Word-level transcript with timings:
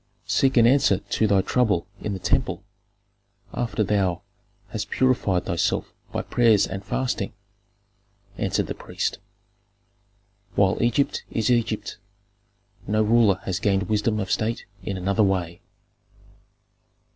"Seek 0.25 0.57
an 0.57 0.65
answer 0.65 0.97
to 0.97 1.27
thy 1.27 1.41
trouble 1.41 1.85
in 2.01 2.13
the 2.13 2.17
temple, 2.17 2.63
after 3.53 3.83
thou 3.83 4.23
hast 4.69 4.89
purified 4.89 5.45
thyself 5.45 5.93
by 6.11 6.23
prayers 6.23 6.65
and 6.65 6.83
fasting," 6.83 7.33
answered 8.35 8.65
the 8.65 8.73
priest. 8.73 9.19
"While 10.55 10.81
Egypt 10.81 11.23
is 11.29 11.51
Egypt, 11.51 11.99
no 12.87 13.03
ruler 13.03 13.41
has 13.43 13.59
gained 13.59 13.83
wisdom 13.89 14.19
of 14.19 14.31
state 14.31 14.65
in 14.81 14.97
another 14.97 15.21
way." 15.21 15.61